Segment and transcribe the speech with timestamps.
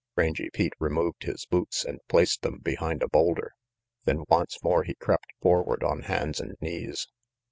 [0.15, 3.51] Rangy Pete removed his boots and placed them behind a boulder.
[4.05, 7.07] Then once more he crept forward, on hands and knees.